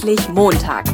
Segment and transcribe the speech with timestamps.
[0.00, 0.84] Endlich Montag.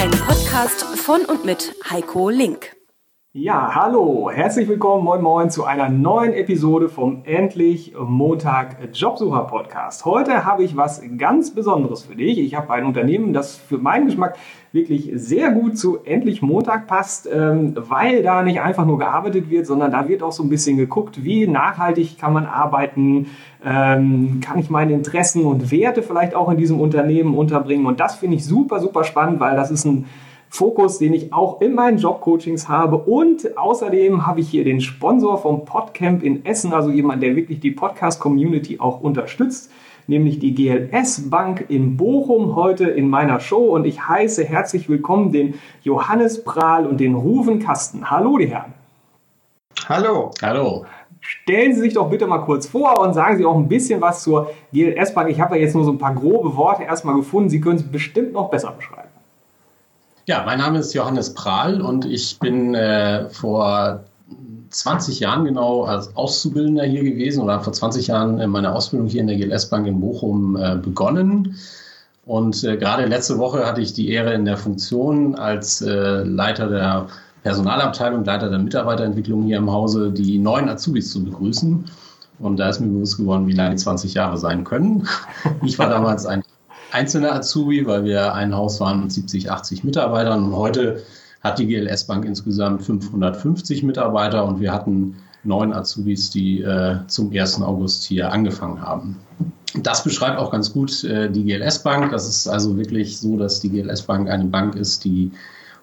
[0.00, 2.74] Ein Podcast von und mit Heiko Link.
[3.34, 10.04] Ja, hallo, herzlich willkommen, moin moin, zu einer neuen Episode vom Endlich Montag Jobsucher Podcast.
[10.04, 12.38] Heute habe ich was ganz Besonderes für dich.
[12.38, 14.36] Ich habe ein Unternehmen, das für meinen Geschmack
[14.72, 19.64] wirklich sehr gut zu Endlich Montag passt, ähm, weil da nicht einfach nur gearbeitet wird,
[19.64, 23.28] sondern da wird auch so ein bisschen geguckt, wie nachhaltig kann man arbeiten,
[23.64, 27.86] ähm, kann ich meine Interessen und Werte vielleicht auch in diesem Unternehmen unterbringen.
[27.86, 30.04] Und das finde ich super, super spannend, weil das ist ein
[30.52, 32.98] Fokus, den ich auch in meinen Jobcoachings habe.
[32.98, 37.58] Und außerdem habe ich hier den Sponsor vom Podcamp in Essen, also jemand, der wirklich
[37.60, 39.72] die Podcast-Community auch unterstützt,
[40.08, 43.74] nämlich die GLS Bank in Bochum heute in meiner Show.
[43.74, 48.10] Und ich heiße herzlich willkommen den Johannes Prahl und den Ruven Kasten.
[48.10, 48.74] Hallo, die Herren.
[49.88, 50.32] Hallo.
[50.42, 50.84] Hallo.
[51.20, 54.22] Stellen Sie sich doch bitte mal kurz vor und sagen Sie auch ein bisschen was
[54.22, 55.30] zur GLS Bank.
[55.30, 57.48] Ich habe da jetzt nur so ein paar grobe Worte erstmal gefunden.
[57.48, 59.11] Sie können es bestimmt noch besser beschreiben.
[60.26, 64.04] Ja, mein Name ist Johannes Prahl und ich bin äh, vor
[64.70, 69.26] 20 Jahren genau als Auszubildender hier gewesen oder vor 20 Jahren meine Ausbildung hier in
[69.26, 71.56] der GLS Bank in Bochum äh, begonnen.
[72.24, 76.68] Und äh, gerade letzte Woche hatte ich die Ehre in der Funktion als äh, Leiter
[76.68, 77.08] der
[77.42, 81.84] Personalabteilung, Leiter der Mitarbeiterentwicklung hier im Hause, die neuen Azubis zu begrüßen.
[82.38, 85.08] Und da ist mir bewusst geworden, wie lange 20 Jahre sein können.
[85.64, 86.44] Ich war damals ein
[86.92, 90.44] einzelner Azubi, weil wir ein Haus waren mit 70, 80 Mitarbeitern.
[90.44, 91.02] Und heute
[91.40, 97.32] hat die GLS Bank insgesamt 550 Mitarbeiter und wir hatten neun Azubis, die äh, zum
[97.32, 97.62] 1.
[97.62, 99.18] August hier angefangen haben.
[99.82, 102.12] Das beschreibt auch ganz gut äh, die GLS Bank.
[102.12, 105.32] Das ist also wirklich so, dass die GLS Bank eine Bank ist, die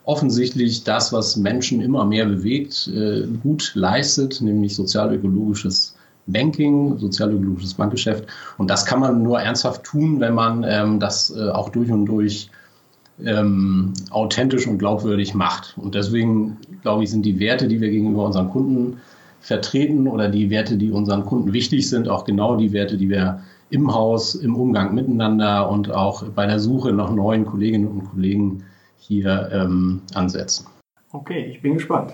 [0.06, 5.96] offensichtlich das, was Menschen immer mehr bewegt, äh, gut leistet, nämlich sozial-ökologisches
[6.32, 8.26] Banking, sozialökologisches Bankgeschäft.
[8.58, 12.06] Und das kann man nur ernsthaft tun, wenn man ähm, das äh, auch durch und
[12.06, 12.50] durch
[13.24, 15.78] ähm, authentisch und glaubwürdig macht.
[15.78, 18.98] Und deswegen, glaube ich, sind die Werte, die wir gegenüber unseren Kunden
[19.42, 23.42] vertreten oder die Werte, die unseren Kunden wichtig sind, auch genau die Werte, die wir
[23.70, 28.64] im Haus, im Umgang miteinander und auch bei der Suche nach neuen Kolleginnen und Kollegen
[28.98, 30.66] hier ähm, ansetzen.
[31.12, 32.14] Okay, ich bin gespannt.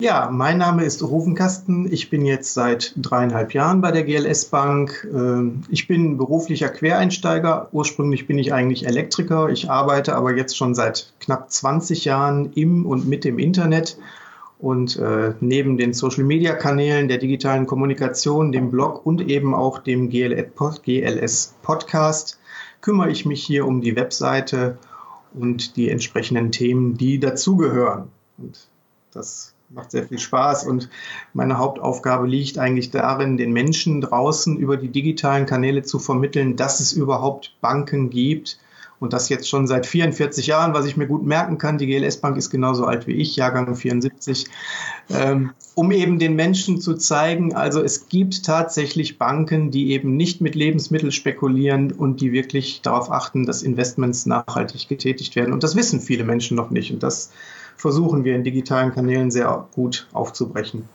[0.00, 1.92] Ja, mein Name ist Rufenkasten.
[1.92, 5.08] Ich bin jetzt seit dreieinhalb Jahren bei der GLS Bank.
[5.12, 7.68] Ähm, ich bin beruflicher Quereinsteiger.
[7.72, 9.48] Ursprünglich bin ich eigentlich Elektriker.
[9.48, 13.98] Ich arbeite aber jetzt schon seit knapp 20 Jahren im und mit dem Internet.
[14.60, 21.56] Und äh, neben den Social-Media-Kanälen der digitalen Kommunikation, dem Blog und eben auch dem GLS
[21.62, 22.38] Podcast
[22.82, 24.78] kümmere ich mich hier um die Webseite
[25.34, 28.12] und die entsprechenden Themen, die dazugehören.
[28.36, 28.68] Und
[29.12, 30.88] das macht sehr viel Spaß und
[31.34, 36.80] meine Hauptaufgabe liegt eigentlich darin, den Menschen draußen über die digitalen Kanäle zu vermitteln, dass
[36.80, 38.58] es überhaupt Banken gibt
[38.98, 41.78] und das jetzt schon seit 44 Jahren, was ich mir gut merken kann.
[41.78, 44.46] Die GLS Bank ist genauso alt wie ich, Jahrgang 74,
[45.10, 50.40] ähm, um eben den Menschen zu zeigen, also es gibt tatsächlich Banken, die eben nicht
[50.40, 55.52] mit Lebensmitteln spekulieren und die wirklich darauf achten, dass Investments nachhaltig getätigt werden.
[55.52, 56.90] Und das wissen viele Menschen noch nicht.
[56.90, 57.30] Und das
[57.78, 60.88] versuchen wir in digitalen Kanälen sehr gut aufzubrechen.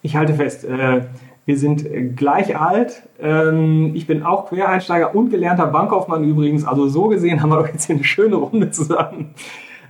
[0.00, 1.02] Ich halte fest, äh,
[1.44, 3.02] wir sind gleich alt.
[3.20, 6.64] Ähm, ich bin auch Quereinsteiger und gelernter Bankkaufmann übrigens.
[6.64, 9.34] Also so gesehen haben wir doch jetzt hier eine schöne Runde zusammen.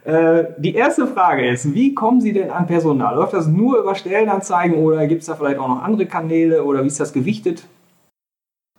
[0.04, 3.16] Äh, die erste Frage ist, wie kommen Sie denn an Personal?
[3.16, 6.82] Läuft das nur über Stellenanzeigen oder gibt es da vielleicht auch noch andere Kanäle oder
[6.82, 7.64] wie ist das gewichtet?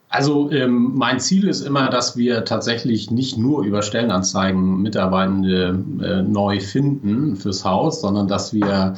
[0.09, 6.21] Also ähm, mein Ziel ist immer, dass wir tatsächlich nicht nur über Stellenanzeigen Mitarbeitende äh,
[6.23, 8.95] neu finden fürs Haus, sondern dass wir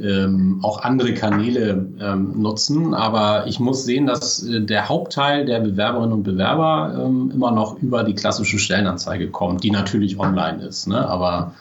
[0.00, 2.94] ähm, auch andere Kanäle ähm, nutzen.
[2.94, 7.82] Aber ich muss sehen, dass äh, der Hauptteil der Bewerberinnen und Bewerber ähm, immer noch
[7.82, 10.86] über die klassische Stellenanzeige kommt, die natürlich online ist.
[10.86, 11.08] Ne?
[11.08, 11.54] Aber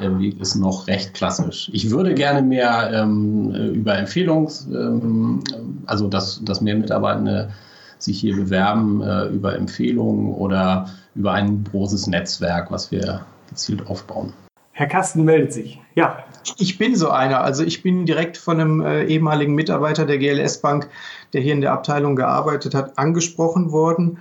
[0.00, 1.70] der Weg ist noch recht klassisch.
[1.72, 5.44] Ich würde gerne mehr ähm, über Empfehlungs, ähm,
[5.86, 7.50] also dass, dass mehr Mitarbeitende
[8.04, 14.32] sich hier bewerben äh, über Empfehlungen oder über ein großes Netzwerk, was wir gezielt aufbauen.
[14.72, 15.80] Herr Kasten meldet sich.
[15.94, 16.24] Ja.
[16.56, 17.42] Ich bin so einer.
[17.42, 20.88] Also ich bin direkt von einem äh, ehemaligen Mitarbeiter der GLS Bank,
[21.32, 24.18] der hier in der Abteilung gearbeitet hat, angesprochen worden.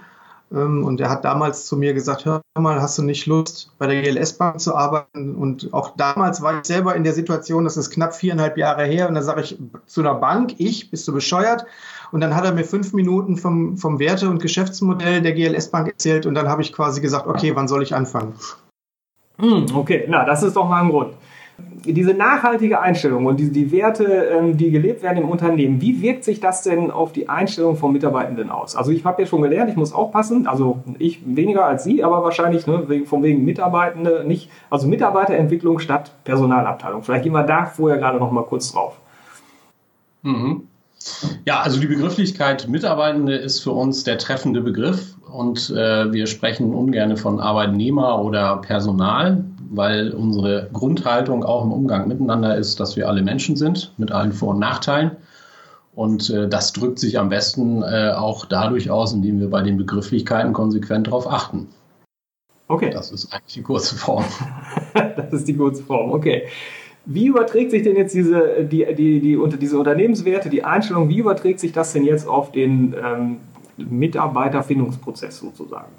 [0.51, 3.87] Ähm, und er hat damals zu mir gesagt, hör mal, hast du nicht Lust, bei
[3.87, 5.35] der GLS Bank zu arbeiten?
[5.35, 9.07] Und auch damals war ich selber in der Situation, das ist knapp viereinhalb Jahre her.
[9.07, 11.65] Und da sage ich zu einer Bank, ich, bist du bescheuert?
[12.11, 15.87] Und dann hat er mir fünf Minuten vom, vom Werte- und Geschäftsmodell der GLS Bank
[15.87, 16.25] erzählt.
[16.25, 18.33] Und dann habe ich quasi gesagt, okay, wann soll ich anfangen?
[19.39, 21.13] Hm, okay, na, das ist doch mal ein Grund.
[21.85, 26.23] diese nachhaltige Einstellung und die, die Werte, ähm, die gelebt werden im Unternehmen, wie wirkt
[26.23, 28.75] sich das denn auf die Einstellung von Mitarbeitenden aus?
[28.75, 32.23] Also ich habe ja schon gelernt, ich muss aufpassen, also ich weniger als Sie, aber
[32.23, 37.03] wahrscheinlich ne, von wegen Mitarbeitende nicht, also Mitarbeiterentwicklung statt Personalabteilung.
[37.03, 38.95] Vielleicht gehen wir da vorher gerade noch mal kurz drauf.
[40.23, 40.67] Mhm.
[41.45, 46.73] Ja, also die Begrifflichkeit Mitarbeitende ist für uns der treffende Begriff und äh, wir sprechen
[46.73, 53.07] ungern von Arbeitnehmer oder Personal, weil unsere Grundhaltung auch im Umgang miteinander ist, dass wir
[53.07, 55.11] alle Menschen sind mit allen Vor- und Nachteilen.
[55.93, 59.77] Und äh, das drückt sich am besten äh, auch dadurch aus, indem wir bei den
[59.77, 61.67] Begrifflichkeiten konsequent darauf achten.
[62.67, 62.89] Okay.
[62.89, 64.23] Das ist eigentlich die kurze Form.
[64.93, 66.47] das ist die kurze Form, okay.
[67.05, 71.17] Wie überträgt sich denn jetzt diese, die, die, die, unter diese Unternehmenswerte, die Einstellung, wie
[71.17, 73.37] überträgt sich das denn jetzt auf den ähm,
[73.77, 75.91] Mitarbeiterfindungsprozess sozusagen?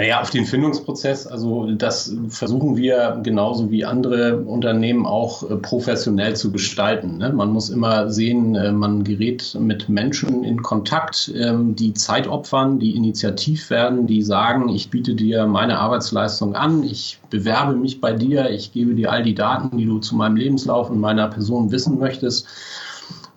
[0.00, 6.34] Naja, auf den Findungsprozess, also das versuchen wir genauso wie andere Unternehmen auch äh, professionell
[6.34, 7.18] zu gestalten.
[7.18, 7.30] Ne?
[7.34, 12.78] Man muss immer sehen, äh, man gerät mit Menschen in Kontakt, ähm, die Zeit opfern,
[12.78, 18.14] die initiativ werden, die sagen, ich biete dir meine Arbeitsleistung an, ich bewerbe mich bei
[18.14, 21.72] dir, ich gebe dir all die Daten, die du zu meinem Lebenslauf und meiner Person
[21.72, 22.46] wissen möchtest.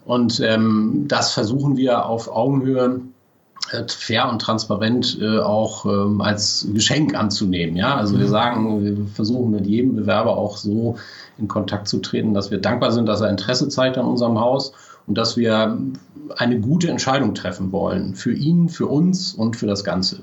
[0.06, 3.02] Und ähm, das versuchen wir auf Augenhöhe
[3.92, 7.76] fair und transparent äh, auch ähm, als Geschenk anzunehmen.
[7.76, 8.32] Ja, also wir mhm.
[8.32, 10.98] sagen, wir versuchen mit jedem Bewerber auch so
[11.38, 14.74] in Kontakt zu treten, dass wir dankbar sind, dass er Interesse zeigt an unserem Haus
[15.08, 15.78] und dass wir
[16.38, 20.20] eine gute Entscheidung treffen wollen für ihn, für uns und für das Ganze.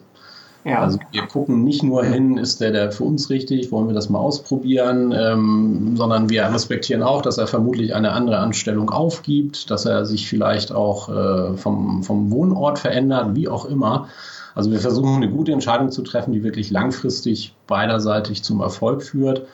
[0.64, 0.80] Ja.
[0.80, 4.10] Also wir gucken nicht nur hin, ist der, der für uns richtig, wollen wir das
[4.10, 9.86] mal ausprobieren, ähm, sondern wir respektieren auch, dass er vermutlich eine andere Anstellung aufgibt, dass
[9.86, 14.08] er sich vielleicht auch äh, vom, vom Wohnort verändert, wie auch immer.
[14.54, 19.46] Also wir versuchen eine gute Entscheidung zu treffen, die wirklich langfristig beiderseitig zum Erfolg führt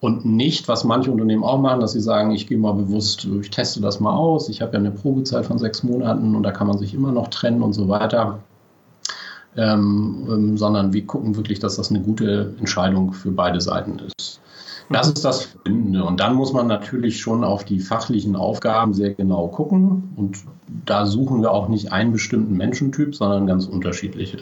[0.00, 3.50] und nicht, was manche Unternehmen auch machen, dass sie sagen, ich gehe mal bewusst, ich
[3.50, 6.66] teste das mal aus, ich habe ja eine Probezeit von sechs Monaten und da kann
[6.66, 8.40] man sich immer noch trennen und so weiter
[9.56, 14.40] ähm, ähm, sondern wir gucken wirklich, dass das eine gute Entscheidung für beide Seiten ist.
[14.90, 16.04] Das ist das Verbindende.
[16.04, 20.12] Und dann muss man natürlich schon auf die fachlichen Aufgaben sehr genau gucken.
[20.16, 20.38] Und
[20.84, 24.38] da suchen wir auch nicht einen bestimmten Menschentyp, sondern ganz unterschiedliche.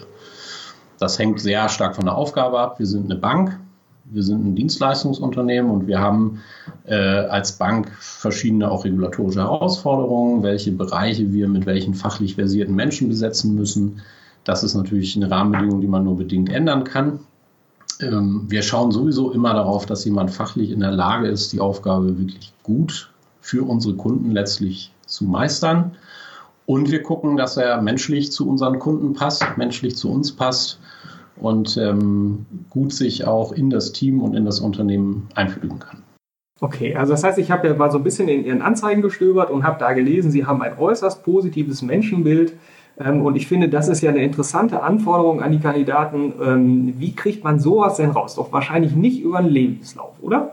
[0.99, 2.79] Das hängt sehr stark von der Aufgabe ab.
[2.79, 3.59] Wir sind eine Bank,
[4.07, 6.41] wir sind ein Dienstleistungsunternehmen und wir haben
[6.85, 13.09] äh, als Bank verschiedene auch regulatorische Herausforderungen, welche Bereiche wir mit welchen fachlich versierten Menschen
[13.09, 14.01] besetzen müssen
[14.49, 17.21] das ist natürlich eine Rahmenbedingung, die man nur bedingt ändern kann.
[18.01, 22.19] Ähm, wir schauen sowieso immer darauf, dass jemand fachlich in der Lage ist, die Aufgabe
[22.19, 23.13] wirklich gut
[23.43, 25.97] für unsere Kunden letztlich zu meistern.
[26.65, 30.81] Und wir gucken, dass er menschlich zu unseren Kunden passt, menschlich zu uns passt
[31.37, 36.03] und ähm, gut sich auch in das Team und in das Unternehmen einfügen kann.
[36.61, 39.51] Okay, also das heißt, ich habe ja mal so ein bisschen in Ihren Anzeigen gestöbert
[39.51, 42.55] und habe da gelesen, Sie haben ein äußerst positives Menschenbild.
[43.01, 46.33] Ähm, und ich finde, das ist ja eine interessante Anforderung an die Kandidaten.
[46.43, 48.35] Ähm, wie kriegt man sowas denn raus?
[48.35, 50.53] Doch wahrscheinlich nicht über einen Lebenslauf, oder?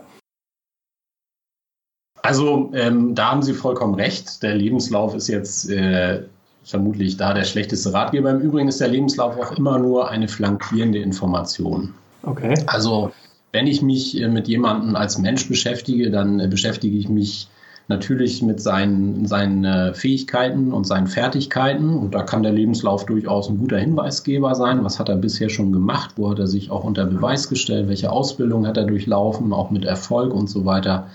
[2.22, 4.42] Also ähm, da haben Sie vollkommen recht.
[4.42, 6.22] Der Lebenslauf ist jetzt äh,
[6.64, 8.30] vermutlich da der schlechteste Ratgeber.
[8.30, 11.94] Im Übrigen ist der Lebenslauf auch immer nur eine flankierende Information.
[12.24, 12.54] Okay.
[12.66, 13.12] Also
[13.52, 17.48] wenn ich mich äh, mit jemandem als Mensch beschäftige, dann äh, beschäftige ich mich
[17.88, 21.94] natürlich mit seinen, seinen äh, Fähigkeiten und seinen Fertigkeiten.
[21.94, 24.82] Und da kann der Lebenslauf durchaus ein guter Hinweisgeber sein.
[24.84, 26.12] Was hat er bisher schon gemacht?
[26.16, 27.88] Wo hat er sich auch unter Beweis gestellt?
[27.88, 29.52] Welche Ausbildung hat er durchlaufen?
[29.52, 31.06] Auch mit Erfolg und so weiter.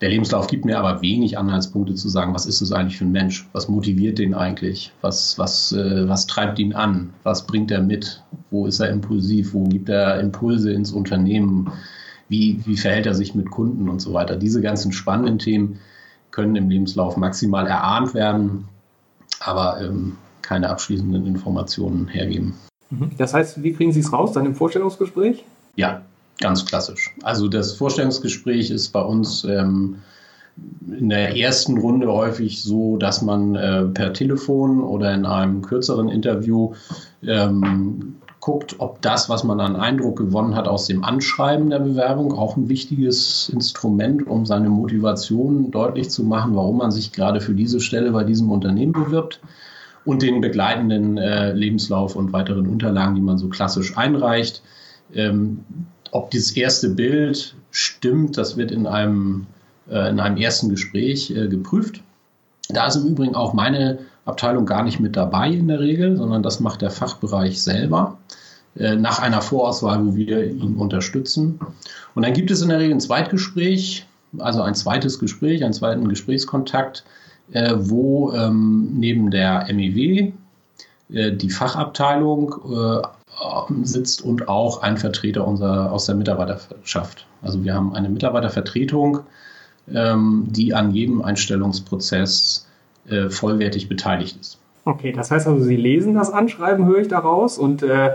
[0.00, 3.12] Der Lebenslauf gibt mir aber wenig Anhaltspunkte zu sagen, was ist es eigentlich für ein
[3.12, 3.48] Mensch?
[3.52, 4.92] Was motiviert den eigentlich?
[5.00, 7.14] Was, was, äh, was treibt ihn an?
[7.22, 8.22] Was bringt er mit?
[8.50, 9.54] Wo ist er impulsiv?
[9.54, 11.72] Wo gibt er Impulse ins Unternehmen?
[12.28, 14.36] Wie, wie verhält er sich mit Kunden und so weiter?
[14.36, 15.78] Diese ganzen spannenden Themen,
[16.34, 18.64] können im Lebenslauf maximal erahnt werden,
[19.38, 22.54] aber ähm, keine abschließenden Informationen hergeben.
[22.90, 23.12] Mhm.
[23.16, 25.44] Das heißt, wie kriegen Sie es raus dann im Vorstellungsgespräch?
[25.76, 26.02] Ja,
[26.40, 27.14] ganz klassisch.
[27.22, 30.00] Also das Vorstellungsgespräch ist bei uns ähm,
[30.88, 36.08] in der ersten Runde häufig so, dass man äh, per Telefon oder in einem kürzeren
[36.08, 36.74] Interview
[37.22, 42.34] ähm, guckt, ob das, was man an Eindruck gewonnen hat aus dem Anschreiben der Bewerbung,
[42.34, 47.54] auch ein wichtiges Instrument, um seine Motivation deutlich zu machen, warum man sich gerade für
[47.54, 49.40] diese Stelle bei diesem Unternehmen bewirbt
[50.04, 54.60] und den begleitenden äh, Lebenslauf und weiteren Unterlagen, die man so klassisch einreicht.
[55.14, 55.60] Ähm,
[56.10, 59.46] ob dieses erste Bild stimmt, das wird in einem,
[59.88, 62.02] äh, in einem ersten Gespräch äh, geprüft.
[62.68, 66.42] Da ist im Übrigen auch meine Abteilung gar nicht mit dabei in der Regel, sondern
[66.42, 68.18] das macht der Fachbereich selber
[68.76, 71.60] äh, nach einer Vorauswahl, wo wir ihn unterstützen.
[72.14, 74.06] Und dann gibt es in der Regel ein Zweitgespräch,
[74.38, 77.04] also ein zweites Gespräch, einen zweiten Gesprächskontakt,
[77.52, 80.32] äh, wo ähm, neben der MEW
[81.12, 82.54] äh, die Fachabteilung
[83.82, 87.26] sitzt und auch ein Vertreter unserer, aus der Mitarbeiterschaft.
[87.42, 89.20] Also wir haben eine Mitarbeitervertretung,
[89.92, 92.66] ähm, die an jedem Einstellungsprozess
[93.08, 94.58] äh, vollwertig beteiligt ist.
[94.86, 97.56] Okay, das heißt also, Sie lesen das Anschreiben, höre ich daraus.
[97.56, 98.10] Und äh,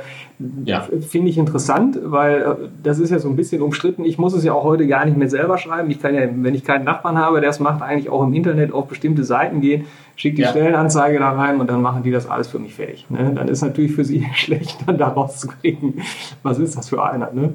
[0.66, 0.82] ja.
[0.82, 4.06] finde ich interessant, weil äh, das ist ja so ein bisschen umstritten.
[4.06, 5.90] Ich muss es ja auch heute gar nicht mehr selber schreiben.
[5.90, 8.72] Ich kann ja, wenn ich keinen Nachbarn habe, der es macht, eigentlich auch im Internet
[8.72, 10.50] auf bestimmte Seiten gehen, schickt die ja.
[10.50, 13.08] Stellenanzeige da rein und dann machen die das alles für mich fertig.
[13.10, 13.32] Ne?
[13.34, 15.96] Dann ist natürlich für Sie schlecht, dann daraus zu kriegen,
[16.44, 17.32] was ist das für einer.
[17.34, 17.54] Ne?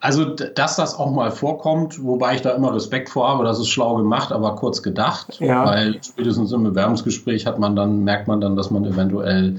[0.00, 3.68] Also, dass das auch mal vorkommt, wobei ich da immer Respekt vor habe, das ist
[3.68, 5.38] schlau gemacht, aber kurz gedacht.
[5.40, 5.66] Ja.
[5.66, 9.58] Weil spätestens im Bewerbungsgespräch hat man dann, merkt man dann, dass man eventuell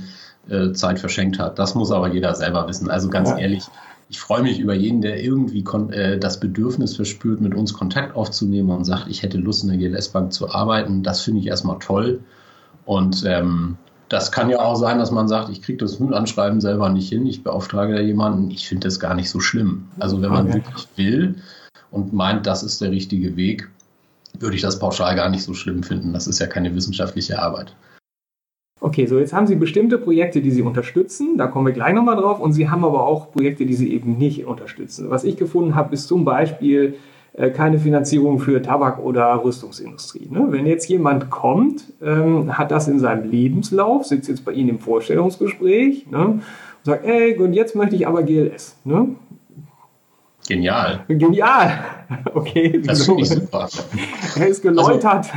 [0.50, 1.60] äh, Zeit verschenkt hat.
[1.60, 2.89] Das muss aber jeder selber wissen.
[2.89, 3.38] Also ganz ja.
[3.38, 3.63] ehrlich,
[4.10, 8.71] ich freue mich über jeden, der irgendwie äh, das Bedürfnis verspürt, mit uns Kontakt aufzunehmen
[8.71, 11.03] und sagt, ich hätte Lust, in der GLS-Bank zu arbeiten.
[11.03, 12.19] Das finde ich erstmal toll.
[12.86, 13.77] Und ähm,
[14.12, 17.25] das kann ja auch sein, dass man sagt, ich kriege das Anschreiben selber nicht hin,
[17.25, 18.51] ich beauftrage da jemanden.
[18.51, 19.88] Ich finde das gar nicht so schlimm.
[20.00, 20.56] Also wenn man okay.
[20.56, 21.36] wirklich will
[21.91, 23.70] und meint, das ist der richtige Weg,
[24.38, 26.12] würde ich das pauschal gar nicht so schlimm finden.
[26.12, 27.74] Das ist ja keine wissenschaftliche Arbeit.
[28.82, 32.18] Okay, so jetzt haben Sie bestimmte Projekte, die Sie unterstützen, da kommen wir gleich nochmal
[32.18, 35.10] drauf, und Sie haben aber auch Projekte, die Sie eben nicht unterstützen.
[35.10, 36.96] Was ich gefunden habe, ist zum Beispiel
[37.53, 40.27] keine Finanzierung für Tabak- oder Rüstungsindustrie.
[40.29, 40.47] Ne?
[40.50, 44.79] Wenn jetzt jemand kommt, ähm, hat das in seinem Lebenslauf, sitzt jetzt bei Ihnen im
[44.79, 46.25] Vorstellungsgespräch ne?
[46.25, 46.43] und
[46.83, 48.75] sagt, ey, und jetzt möchte ich aber GLS.
[48.83, 49.15] Ne?
[50.47, 51.05] Genial.
[51.07, 51.79] Genial.
[52.33, 52.81] Okay.
[52.85, 53.69] Das finde ich super.
[54.35, 55.27] Er ist geläutert.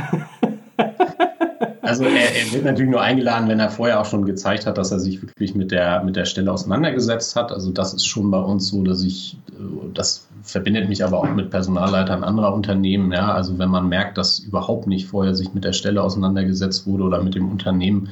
[1.81, 4.77] Also, also er, er, wird natürlich nur eingeladen, wenn er vorher auch schon gezeigt hat,
[4.77, 7.53] dass er sich wirklich mit der, mit der Stelle auseinandergesetzt hat.
[7.53, 11.33] Also das ist schon bei uns so, dass ich, äh, das verbindet mich aber auch
[11.33, 13.11] mit Personalleitern anderer Unternehmen.
[13.11, 13.33] Ja?
[13.33, 17.23] Also wenn man merkt, dass überhaupt nicht vorher sich mit der Stelle auseinandergesetzt wurde oder
[17.23, 18.09] mit dem Unternehmen,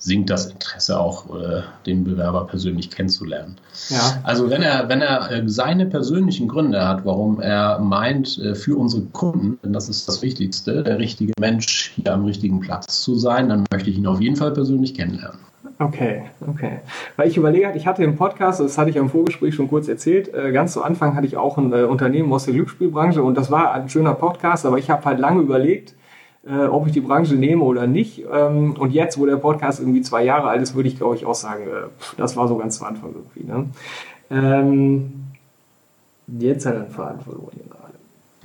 [0.00, 3.56] sinkt das Interesse auch, äh, den Bewerber persönlich kennenzulernen.
[3.90, 4.18] Ja.
[4.24, 8.76] Also wenn er, wenn er äh, seine persönlichen Gründe hat, warum er meint, äh, für
[8.76, 13.14] unsere Kunden, denn das ist das Wichtigste, der richtige Mensch hier am richtigen Platz zu
[13.14, 15.38] sein, dann möchte ich ihn auf jeden Fall persönlich kennenlernen.
[15.78, 16.80] Okay, okay.
[17.16, 20.32] Weil ich überlege, ich hatte im Podcast, das hatte ich im Vorgespräch schon kurz erzählt,
[20.32, 23.74] äh, ganz zu Anfang hatte ich auch ein Unternehmen aus der Glücksspielbranche und das war
[23.74, 25.94] ein schöner Podcast, aber ich habe halt lange überlegt,
[26.46, 28.24] äh, ob ich die Branche nehme oder nicht.
[28.32, 31.26] Ähm, und jetzt, wo der Podcast irgendwie zwei Jahre alt ist, würde ich glaube ich
[31.26, 31.64] auch sagen,
[32.16, 33.50] das war so ganz zu Anfang irgendwie.
[33.50, 33.66] Ne?
[34.30, 35.12] Ähm,
[36.38, 37.94] jetzt hat er einen Faden verloren gerade.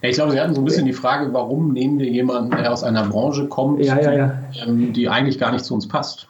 [0.02, 2.72] Ja, ich glaube, Sie hatten so ein bisschen die Frage, warum nehmen wir jemanden, der
[2.72, 4.40] aus einer Branche kommt, ja, ja.
[4.54, 6.28] Die, ähm, die eigentlich gar nicht zu uns passt.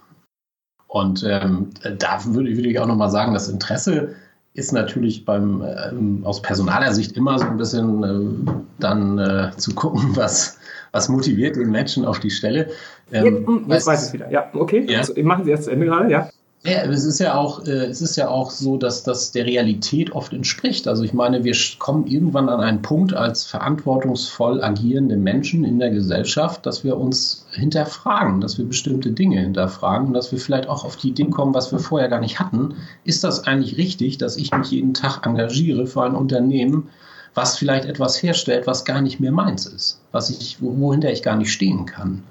[0.87, 4.15] Und ähm, da würde, würde ich auch nochmal sagen, das Interesse
[4.53, 8.03] ist natürlich beim, ähm, aus personaler Sicht immer so ein bisschen
[8.47, 10.57] äh, dann äh, zu gucken, was,
[10.95, 12.69] was motiviert den Menschen auf die Stelle.
[13.11, 14.31] Ähm, jetzt, hm, jetzt weiß ich es wieder.
[14.31, 14.85] Ja, okay.
[14.89, 14.99] Ja.
[14.99, 16.29] Also, machen Sie erst zu Ende gerade, ja.
[16.63, 20.13] Ja, es ist ja auch, äh, es ist ja auch so, dass das der Realität
[20.13, 20.87] oft entspricht.
[20.87, 25.91] Also ich meine, wir kommen irgendwann an einen Punkt als verantwortungsvoll agierende Menschen in der
[25.91, 30.85] Gesellschaft, dass wir uns hinterfragen, dass wir bestimmte Dinge hinterfragen und dass wir vielleicht auch
[30.85, 32.73] auf die Idee kommen, was wir vorher gar nicht hatten.
[33.03, 36.89] Ist das eigentlich richtig, dass ich mich jeden Tag engagiere für ein Unternehmen,
[37.35, 41.35] was vielleicht etwas herstellt, was gar nicht mehr meins ist, was ich, wohinter ich gar
[41.35, 42.23] nicht stehen kann?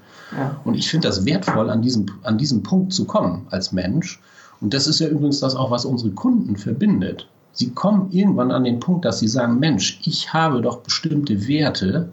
[0.64, 4.20] Und ich finde das wertvoll, an diesem, an diesem Punkt zu kommen als Mensch.
[4.60, 7.28] Und das ist ja übrigens das auch, was unsere Kunden verbindet.
[7.52, 12.10] Sie kommen irgendwann an den Punkt, dass sie sagen, Mensch, ich habe doch bestimmte Werte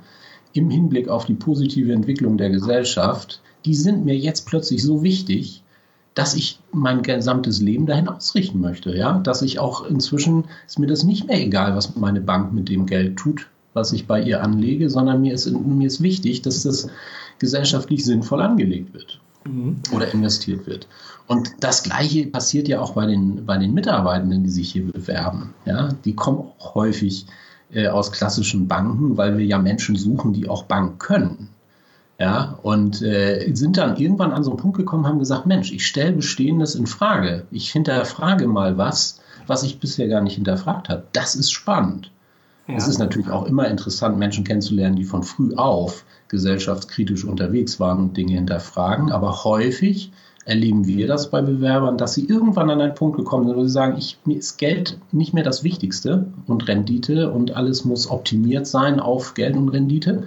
[0.54, 5.64] im Hinblick auf die positive Entwicklung der Gesellschaft, die sind mir jetzt plötzlich so wichtig,
[6.14, 8.96] dass ich mein gesamtes Leben dahin ausrichten möchte.
[8.96, 9.20] Ja?
[9.20, 12.86] Dass ich auch inzwischen, ist mir das nicht mehr egal, was meine Bank mit dem
[12.86, 16.90] Geld tut, was ich bei ihr anlege, sondern mir ist, mir ist wichtig, dass das
[17.40, 19.78] gesellschaftlich sinnvoll angelegt wird mhm.
[19.94, 20.88] oder investiert wird.
[21.28, 25.54] Und das Gleiche passiert ja auch bei den, bei den Mitarbeitenden, die sich hier bewerben.
[25.66, 27.26] Ja, die kommen auch häufig
[27.72, 31.50] äh, aus klassischen Banken, weil wir ja Menschen suchen, die auch Bank können.
[32.22, 35.88] Ja, und äh, sind dann irgendwann an so einen Punkt gekommen, haben gesagt, Mensch, ich
[35.88, 37.48] stelle Bestehendes in Frage.
[37.50, 41.02] Ich hinterfrage mal was, was ich bisher gar nicht hinterfragt habe.
[41.14, 42.12] Das ist spannend.
[42.68, 42.76] Ja.
[42.76, 47.98] Es ist natürlich auch immer interessant, Menschen kennenzulernen, die von früh auf gesellschaftskritisch unterwegs waren
[47.98, 49.12] und Dinge hinterfragen.
[49.12, 50.12] Aber häufig
[50.46, 53.72] erleben wir das bei Bewerbern, dass sie irgendwann an einen Punkt gekommen sind, wo sie
[53.72, 58.68] sagen, ich, mir ist Geld nicht mehr das Wichtigste und Rendite und alles muss optimiert
[58.68, 60.26] sein auf Geld und Rendite,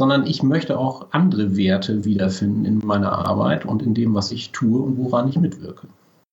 [0.00, 4.50] sondern ich möchte auch andere Werte wiederfinden in meiner Arbeit und in dem, was ich
[4.50, 5.88] tue und woran ich mitwirke.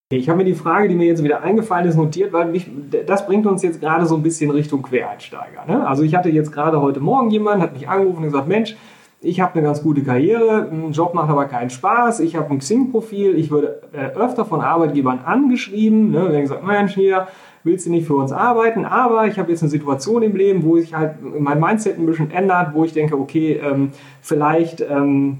[0.09, 2.71] Ich habe mir die Frage, die mir jetzt wieder eingefallen ist, notiert, weil mich,
[3.05, 5.65] das bringt uns jetzt gerade so ein bisschen Richtung Quereinsteiger.
[5.67, 5.85] Ne?
[5.85, 8.77] Also ich hatte jetzt gerade heute Morgen jemanden, hat mich angerufen und gesagt, Mensch,
[9.19, 12.59] ich habe eine ganz gute Karriere, ein Job macht aber keinen Spaß, ich habe ein
[12.59, 17.27] Xing-Profil, ich würde äh, öfter von Arbeitgebern angeschrieben, ne, wenn gesagt, Mensch, hier,
[17.67, 20.77] willst du nicht für uns arbeiten, aber ich habe jetzt eine Situation im Leben, wo
[20.77, 25.37] sich halt mein Mindset ein bisschen ändert, wo ich denke, okay, ähm, vielleicht ähm,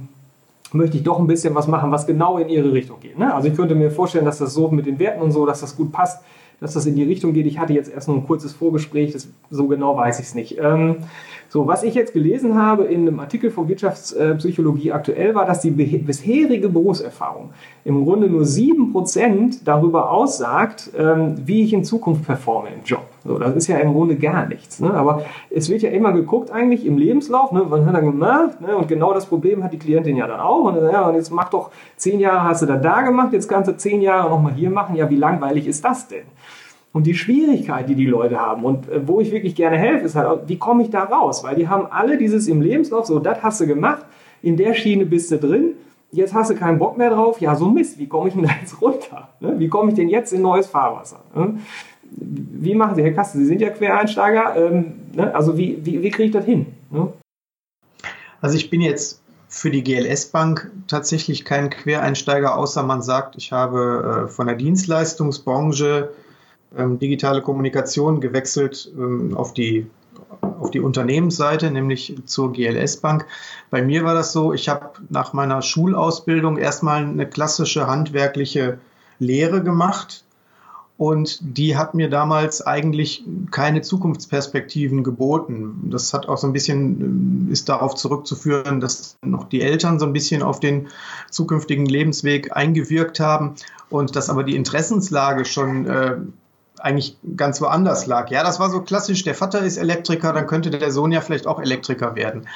[0.74, 3.18] möchte ich doch ein bisschen was machen, was genau in ihre Richtung geht.
[3.18, 3.34] Ne?
[3.34, 5.76] Also ich könnte mir vorstellen, dass das so mit den Werten und so, dass das
[5.76, 6.22] gut passt,
[6.60, 7.46] dass das in die Richtung geht.
[7.46, 10.58] Ich hatte jetzt erst nur ein kurzes Vorgespräch, das, so genau weiß ich es nicht.
[10.60, 10.98] Ähm,
[11.50, 15.72] so, was ich jetzt gelesen habe in einem Artikel von Wirtschaftspsychologie aktuell war, dass die
[15.72, 17.52] bisherige Berufserfahrung
[17.86, 23.06] im Grunde nur 7% darüber aussagt, ähm, wie ich in Zukunft performe im Job.
[23.28, 24.80] So, das ist ja im Grunde gar nichts.
[24.80, 24.94] Ne?
[24.94, 27.64] Aber es wird ja immer geguckt eigentlich im Lebenslauf, ne?
[27.68, 28.62] was hat er gemacht?
[28.62, 28.76] Ne?
[28.76, 30.64] Und genau das Problem hat die Klientin ja dann auch.
[30.64, 33.70] Und, ja, und jetzt mach doch zehn Jahre hast du da da gemacht, jetzt kannst
[33.70, 34.96] du zehn Jahre nochmal hier machen.
[34.96, 36.24] Ja, wie langweilig ist das denn?
[36.94, 40.16] Und die Schwierigkeit, die die Leute haben und äh, wo ich wirklich gerne helfe, ist
[40.16, 41.44] halt, wie komme ich da raus?
[41.44, 44.06] Weil die haben alle dieses im Lebenslauf, so, das hast du gemacht,
[44.42, 45.74] in der Schiene bist du drin,
[46.12, 48.52] jetzt hast du keinen Bock mehr drauf, ja, so Mist, wie komme ich denn da
[48.60, 49.30] jetzt runter?
[49.40, 49.56] Ne?
[49.58, 51.20] Wie komme ich denn jetzt in neues Fahrwasser?
[51.36, 51.60] Ne?
[52.12, 55.34] Wie machen Sie, Herr Kasten, Sie sind ja Quereinsteiger, ähm, ne?
[55.34, 56.68] also wie, wie, wie kriege ich das hin?
[56.90, 57.12] Ne?
[58.42, 63.52] Also ich bin jetzt für die GLS Bank tatsächlich kein Quereinsteiger, außer man sagt, ich
[63.52, 66.12] habe äh, von der Dienstleistungsbranche
[66.78, 69.88] ähm, digitale Kommunikation gewechselt ähm, auf die
[70.42, 73.26] auf die Unternehmensseite, nämlich zur GLS Bank.
[73.70, 78.80] Bei mir war das so, ich habe nach meiner Schulausbildung erstmal eine klassische handwerkliche
[79.20, 80.24] Lehre gemacht
[80.98, 85.90] und die hat mir damals eigentlich keine Zukunftsperspektiven geboten.
[85.92, 90.08] Das hat auch so ein bisschen, ähm, ist darauf zurückzuführen, dass noch die Eltern so
[90.08, 90.88] ein bisschen auf den
[91.30, 93.54] zukünftigen Lebensweg eingewirkt haben
[93.90, 96.18] und dass aber die Interessenslage schon äh,
[96.80, 98.30] eigentlich ganz woanders lag.
[98.30, 101.48] Ja, das war so klassisch, der Vater ist Elektriker, dann könnte der Sohn ja vielleicht
[101.48, 102.48] auch Elektriker werden.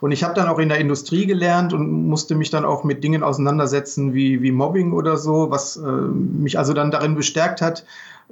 [0.00, 3.04] Und ich habe dann auch in der Industrie gelernt und musste mich dann auch mit
[3.04, 7.84] Dingen auseinandersetzen wie, wie Mobbing oder so, was äh, mich also dann darin bestärkt hat,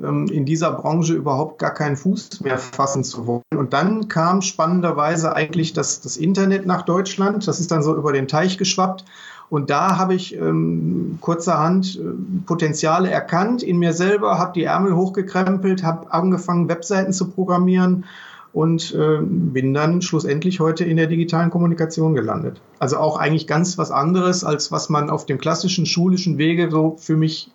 [0.02, 3.42] ähm, in dieser Branche überhaupt gar keinen Fuß mehr fassen zu wollen.
[3.56, 7.46] Und dann kam spannenderweise eigentlich das, das Internet nach Deutschland.
[7.48, 9.04] Das ist dann so über den Teich geschwappt.
[9.50, 14.94] Und da habe ich ähm, kurzerhand äh, Potenziale erkannt in mir selber, habe die Ärmel
[14.94, 18.04] hochgekrempelt, habe angefangen, Webseiten zu programmieren
[18.52, 22.60] und äh, bin dann schlussendlich heute in der digitalen Kommunikation gelandet.
[22.78, 26.96] Also auch eigentlich ganz was anderes, als was man auf dem klassischen schulischen Wege so
[26.98, 27.50] für mich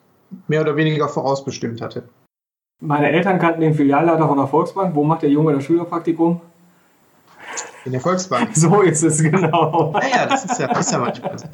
[0.47, 2.03] mehr oder weniger vorausbestimmt hatte.
[2.81, 4.95] Meine Eltern kannten den Filialleiter von der Volksbank.
[4.95, 6.41] Wo macht der Junge das Schülerpraktikum?
[7.85, 8.49] In der Volksbank.
[8.55, 9.91] So ist es, genau.
[9.93, 11.47] Naja, das ist ja, ist ja manchmal so.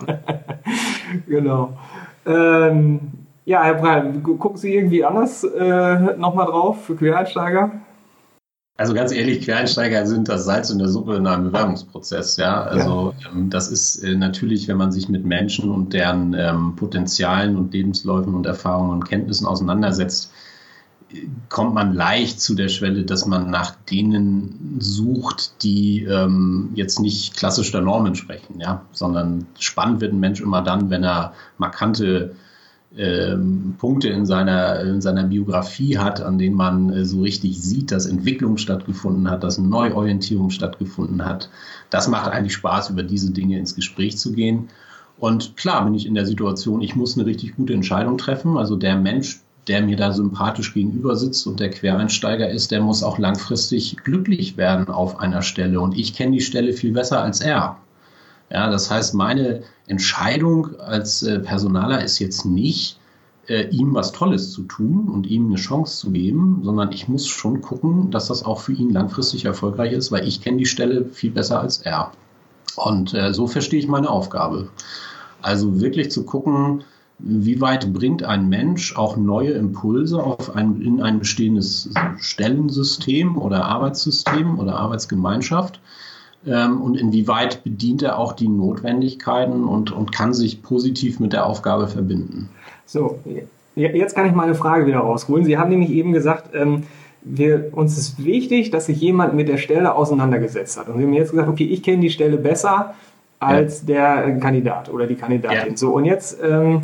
[1.28, 1.78] genau.
[2.26, 3.00] Ähm,
[3.46, 7.72] ja, Herr Breil, gucken Sie irgendwie anders äh, nochmal drauf für Quereinsteiger?
[8.78, 12.38] Also ganz ehrlich, Quereinsteiger sind das Salz in der Suppe in einem Bewerbungsprozess.
[12.38, 13.30] Ja, also ja.
[13.32, 17.74] Ähm, das ist äh, natürlich, wenn man sich mit Menschen und deren ähm, Potenzialen und
[17.74, 20.32] Lebensläufen und Erfahrungen und Kenntnissen auseinandersetzt,
[21.50, 27.36] kommt man leicht zu der Schwelle, dass man nach denen sucht, die ähm, jetzt nicht
[27.36, 32.36] klassisch der Norm entsprechen, ja, sondern spannend wird ein Mensch immer dann, wenn er markante
[32.98, 37.91] ähm, Punkte in seiner, in seiner Biografie hat, an denen man äh, so richtig sieht,
[37.91, 41.50] dass Entwicklung stattgefunden hat, dass Neuorientierung stattgefunden hat.
[41.89, 44.69] Das macht eigentlich Spaß, über diese Dinge ins Gespräch zu gehen.
[45.17, 48.58] Und klar bin ich in der Situation, ich muss eine richtig gute Entscheidung treffen.
[48.58, 53.03] Also der Mensch, der mir da sympathisch gegenüber sitzt und der Quereinsteiger ist, der muss
[53.03, 55.79] auch langfristig glücklich werden auf einer Stelle.
[55.79, 57.77] Und ich kenne die Stelle viel besser als er.
[58.51, 62.99] Ja, das heißt, meine Entscheidung als äh, Personaler ist jetzt nicht,
[63.47, 67.27] äh, ihm was Tolles zu tun und ihm eine Chance zu geben, sondern ich muss
[67.27, 71.05] schon gucken, dass das auch für ihn langfristig erfolgreich ist, weil ich kenne die Stelle
[71.05, 72.12] viel besser als er.
[72.75, 74.69] Und äh, so verstehe ich meine Aufgabe.
[75.41, 76.84] Also wirklich zu gucken,
[77.19, 83.65] wie weit bringt ein Mensch auch neue Impulse auf ein, in ein bestehendes Stellensystem oder
[83.65, 85.79] Arbeitssystem oder Arbeitsgemeinschaft?
[86.47, 91.45] Ähm, und inwieweit bedient er auch die Notwendigkeiten und, und kann sich positiv mit der
[91.45, 92.49] Aufgabe verbinden?
[92.86, 93.19] So,
[93.75, 95.43] jetzt kann ich meine Frage wieder rausholen.
[95.43, 96.84] Sie haben nämlich eben gesagt, ähm,
[97.21, 100.88] wir, uns ist wichtig, dass sich jemand mit der Stelle auseinandergesetzt hat.
[100.88, 102.93] Und Sie haben jetzt gesagt, okay, ich kenne die Stelle besser
[103.39, 104.21] als ja.
[104.23, 105.71] der Kandidat oder die Kandidatin.
[105.71, 105.77] Ja.
[105.77, 106.84] So, und jetzt ähm,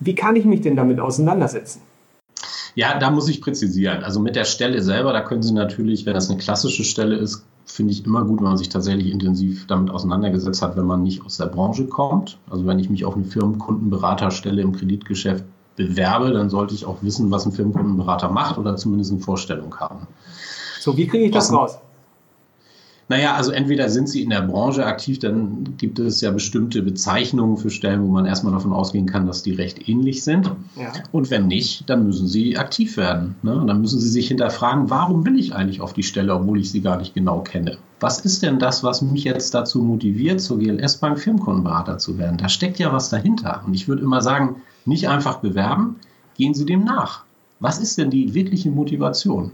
[0.00, 1.82] wie kann ich mich denn damit auseinandersetzen?
[2.74, 4.02] Ja, da muss ich präzisieren.
[4.04, 7.44] Also mit der Stelle selber, da können Sie natürlich, wenn das eine klassische Stelle ist,
[7.66, 11.24] finde ich immer gut, wenn man sich tatsächlich intensiv damit auseinandergesetzt hat, wenn man nicht
[11.24, 12.38] aus der Branche kommt.
[12.48, 15.44] Also wenn ich mich auf eine Firmenkundenberaterstelle im Kreditgeschäft
[15.76, 20.06] bewerbe, dann sollte ich auch wissen, was ein Firmenkundenberater macht oder zumindest eine Vorstellung haben.
[20.80, 21.78] So, wie kriege ich das raus?
[23.10, 27.56] Naja, also entweder sind Sie in der Branche aktiv, dann gibt es ja bestimmte Bezeichnungen
[27.56, 30.52] für Stellen, wo man erstmal davon ausgehen kann, dass die recht ähnlich sind.
[30.76, 30.92] Ja.
[31.10, 33.34] Und wenn nicht, dann müssen Sie aktiv werden.
[33.42, 33.56] Ne?
[33.56, 36.70] Und dann müssen Sie sich hinterfragen, warum will ich eigentlich auf die Stelle, obwohl ich
[36.70, 37.78] sie gar nicht genau kenne?
[37.98, 42.38] Was ist denn das, was mich jetzt dazu motiviert, zur GLS Bank Firmenkundenberater zu werden?
[42.38, 43.64] Da steckt ja was dahinter.
[43.66, 45.96] Und ich würde immer sagen, nicht einfach bewerben,
[46.36, 47.24] gehen Sie dem nach.
[47.58, 49.50] Was ist denn die wirkliche Motivation?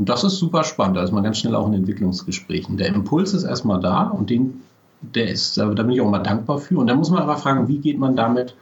[0.00, 0.96] Und das ist super spannend.
[0.96, 2.78] Da ist man ganz schnell auch in Entwicklungsgesprächen.
[2.78, 4.62] Der Impuls ist erstmal da und den,
[5.02, 6.78] der ist, da bin ich auch mal dankbar für.
[6.78, 8.56] Und da muss man aber fragen, wie geht man damit,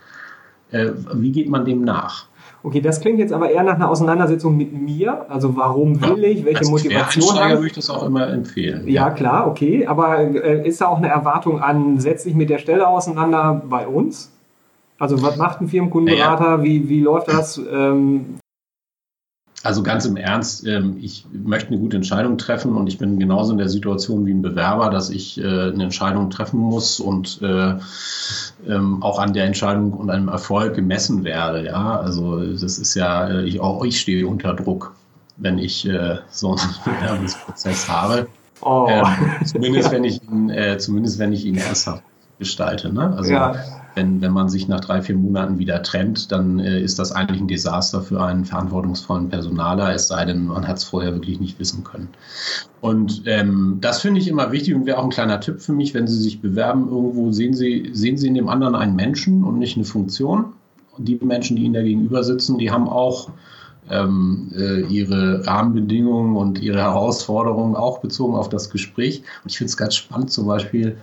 [0.72, 2.27] äh, wie geht man dem nach?
[2.64, 5.31] Okay, das klingt jetzt aber eher nach einer Auseinandersetzung mit mir.
[5.31, 7.55] Also warum will ich, welche Als Motivation habe ich?
[7.55, 8.88] würde ich das auch immer empfehlen.
[8.88, 9.11] Ja, ja.
[9.11, 9.87] klar, okay.
[9.87, 13.87] Aber äh, ist da auch eine Erwartung an, setz dich mit der Stelle auseinander bei
[13.87, 14.33] uns?
[14.98, 16.44] Also was macht ein Firmenkundenberater?
[16.44, 16.62] Ja, ja.
[16.64, 17.59] Wie, wie läuft das?
[17.59, 18.40] Ähm,
[19.68, 23.52] also ganz im Ernst, ähm, ich möchte eine gute Entscheidung treffen und ich bin genauso
[23.52, 27.74] in der Situation wie ein Bewerber, dass ich äh, eine Entscheidung treffen muss und äh,
[28.66, 31.66] ähm, auch an der Entscheidung und einem Erfolg gemessen werde.
[31.66, 34.94] Ja, also das ist ja, äh, ich, auch ich stehe unter Druck,
[35.37, 35.87] wenn ich
[36.31, 38.26] so einen Bewerbungsprozess habe.
[38.62, 38.87] Oh.
[38.88, 39.04] Ähm,
[39.44, 42.04] zumindest wenn ich ihn, zumindest wenn ich ihn ernsthaft
[42.38, 42.90] gestalte.
[42.90, 43.12] Ne?
[43.14, 43.54] Also ja
[43.98, 47.40] wenn, wenn man sich nach drei, vier Monaten wieder trennt, dann äh, ist das eigentlich
[47.40, 51.58] ein Desaster für einen verantwortungsvollen Personaler, es sei denn, man hat es vorher wirklich nicht
[51.58, 52.08] wissen können.
[52.80, 55.94] Und ähm, das finde ich immer wichtig und wäre auch ein kleiner Tipp für mich,
[55.94, 59.58] wenn Sie sich bewerben irgendwo, sehen Sie, sehen Sie in dem anderen einen Menschen und
[59.58, 60.52] nicht eine Funktion.
[60.96, 63.30] Die Menschen, die Ihnen da gegenüber sitzen, die haben auch
[63.90, 69.22] ähm, äh, ihre Rahmenbedingungen und ihre Herausforderungen auch bezogen auf das Gespräch.
[69.42, 70.98] Und ich finde es ganz spannend, zum Beispiel,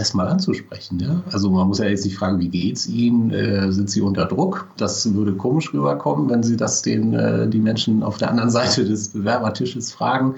[0.00, 0.98] das mal anzusprechen.
[0.98, 1.22] Ja?
[1.30, 3.30] Also man muss ja jetzt nicht fragen, wie geht's Ihnen?
[3.30, 4.68] Äh, sind Sie unter Druck?
[4.76, 8.84] Das würde komisch rüberkommen, wenn Sie das den äh, die Menschen auf der anderen Seite
[8.84, 10.36] des Bewerbertisches fragen.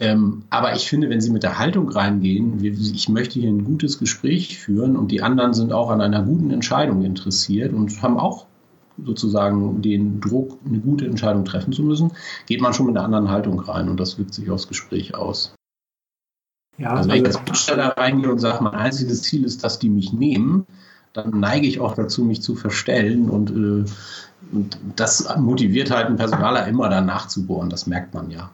[0.00, 3.98] Ähm, aber ich finde, wenn Sie mit der Haltung reingehen, ich möchte hier ein gutes
[3.98, 8.46] Gespräch führen und die anderen sind auch an einer guten Entscheidung interessiert und haben auch
[9.04, 12.12] sozusagen den Druck, eine gute Entscheidung treffen zu müssen,
[12.46, 15.52] geht man schon mit einer anderen Haltung rein und das wirkt sich aufs Gespräch aus.
[16.78, 19.78] Ja, also wenn also, ich als Bittsteller reingehe und sage, mein einziges Ziel ist, dass
[19.78, 20.66] die mich nehmen,
[21.12, 23.84] dann neige ich auch dazu, mich zu verstellen und, äh,
[24.52, 28.50] und das motiviert halt einen Personaler immer danach zu bohren, das merkt man ja.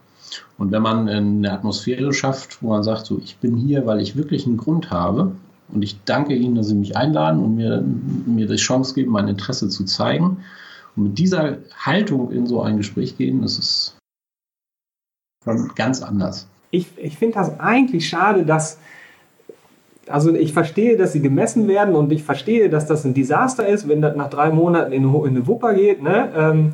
[0.57, 4.15] Und wenn man eine Atmosphäre schafft, wo man sagt, so ich bin hier, weil ich
[4.15, 5.35] wirklich einen Grund habe
[5.69, 7.83] und ich danke Ihnen, dass Sie mich einladen und mir,
[8.25, 10.37] mir die Chance geben, mein Interesse zu zeigen.
[10.95, 13.97] Und mit dieser Haltung in so ein Gespräch gehen, das ist
[15.75, 18.79] ganz anders ich, ich finde das eigentlich schade, dass,
[20.07, 23.87] also ich verstehe, dass sie gemessen werden und ich verstehe, dass das ein Desaster ist,
[23.87, 26.01] wenn das nach drei Monaten in, in eine Wupper geht.
[26.01, 26.29] Ne?
[26.35, 26.73] Ähm,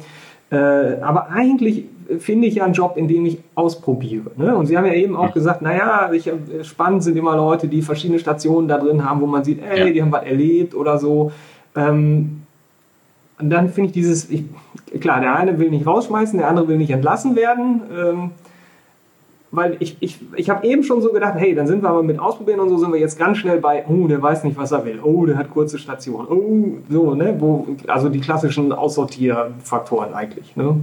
[0.52, 1.86] äh, aber eigentlich
[2.20, 4.32] finde ich ja einen Job, in dem ich ausprobiere.
[4.36, 4.56] Ne?
[4.56, 6.30] Und Sie haben ja eben auch gesagt, naja, ich,
[6.64, 9.94] spannend sind immer Leute, die verschiedene Stationen da drin haben, wo man sieht, ey, ja.
[9.94, 11.32] die haben was erlebt oder so.
[11.76, 12.42] Ähm,
[13.40, 14.44] und dann finde ich dieses, ich,
[15.00, 17.82] klar, der eine will nicht rausschmeißen, der andere will nicht entlassen werden.
[17.98, 18.32] Ähm,
[19.52, 22.20] weil ich, ich, ich habe eben schon so gedacht, hey, dann sind wir aber mit
[22.20, 24.86] Ausprobieren und so sind wir jetzt ganz schnell bei, oh, der weiß nicht, was er
[24.86, 30.56] will, oh, der hat kurze Stationen, oh, so, ne, wo, also die klassischen Aussortierfaktoren eigentlich,
[30.56, 30.78] ne?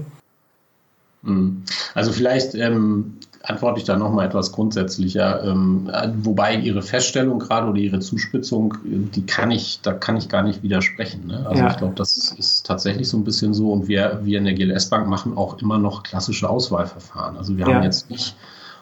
[1.25, 1.63] Hm.
[1.95, 7.79] Also vielleicht ähm, antworte ich da nochmal etwas grundsätzlicher, ähm, wobei Ihre Feststellung gerade oder
[7.79, 11.27] Ihre Zuspitzung, die kann ich, da kann ich gar nicht widersprechen.
[11.27, 11.45] Ne?
[11.49, 11.71] Also ja.
[11.71, 14.91] ich glaube, das ist tatsächlich so ein bisschen so und wir, wir in der GLS
[14.91, 17.37] Bank machen auch immer noch klassische Auswahlverfahren.
[17.37, 17.75] Also wir ja.
[17.75, 18.37] haben jetzt nicht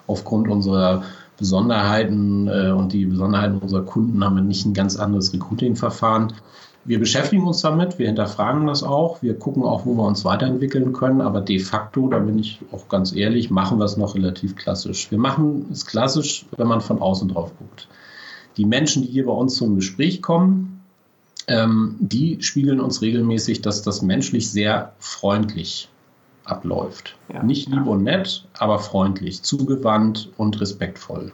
[0.07, 1.03] aufgrund unserer
[1.39, 6.33] Besonderheiten äh, und die Besonderheiten unserer Kunden haben wir nicht ein ganz anderes Recruiting-Verfahren.
[6.85, 10.93] Wir beschäftigen uns damit, wir hinterfragen das auch, wir gucken auch, wo wir uns weiterentwickeln
[10.93, 14.55] können, aber de facto, da bin ich auch ganz ehrlich, machen wir es noch relativ
[14.55, 15.11] klassisch.
[15.11, 17.89] Wir machen es klassisch, wenn man von außen drauf guckt.
[18.57, 20.81] Die Menschen, die hier bei uns zum Gespräch kommen,
[21.49, 25.89] ähm, die spiegeln uns regelmäßig, dass das menschlich sehr freundlich
[26.47, 27.17] abläuft.
[27.33, 27.43] Ja.
[27.43, 31.33] Nicht lieb und nett, aber freundlich, zugewandt und respektvoll.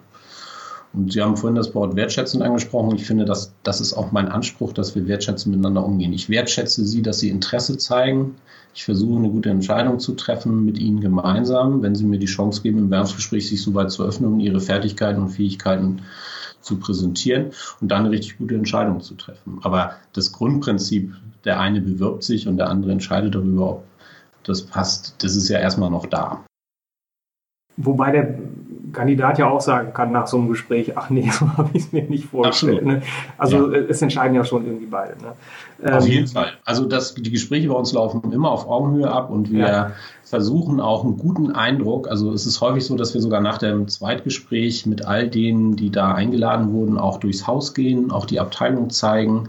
[0.93, 2.95] Und Sie haben vorhin das Wort wertschätzend angesprochen.
[2.97, 6.13] Ich finde, dass, das ist auch mein Anspruch, dass wir wertschätzend miteinander umgehen.
[6.13, 8.35] Ich wertschätze Sie, dass Sie Interesse zeigen.
[8.75, 12.63] Ich versuche, eine gute Entscheidung zu treffen mit Ihnen gemeinsam, wenn Sie mir die Chance
[12.63, 16.03] geben, im Bewerbungsgespräch sich so weit zu öffnen und Ihre Fertigkeiten und Fähigkeiten
[16.61, 19.59] zu präsentieren und dann eine richtig gute Entscheidung zu treffen.
[19.63, 23.85] Aber das Grundprinzip, der eine bewirbt sich und der andere entscheidet darüber, ob
[24.45, 26.45] das passt, das ist ja erstmal noch da.
[27.77, 28.39] Wobei der
[28.93, 31.93] Kandidat ja auch sagen kann nach so einem Gespräch, ach nee, so habe ich es
[31.93, 32.85] mir nicht vorgestellt.
[32.85, 33.03] Ne?
[33.39, 33.81] Also ja.
[33.89, 35.15] es entscheiden ja schon irgendwie beide.
[35.23, 35.97] Ne?
[35.97, 36.53] Auf ähm, jeden Fall.
[36.65, 39.93] Also das, die Gespräche bei uns laufen immer auf Augenhöhe ab und wir ja.
[40.23, 42.09] versuchen auch einen guten Eindruck.
[42.09, 45.91] Also es ist häufig so, dass wir sogar nach dem Zweitgespräch mit all denen, die
[45.91, 49.49] da eingeladen wurden, auch durchs Haus gehen, auch die Abteilung zeigen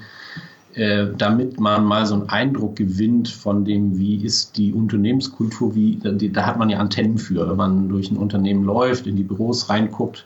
[0.75, 5.99] äh, damit man mal so einen Eindruck gewinnt von dem, wie ist die Unternehmenskultur, wie,
[6.01, 9.69] da hat man ja Antennen für, wenn man durch ein Unternehmen läuft, in die Büros
[9.69, 10.25] reinguckt,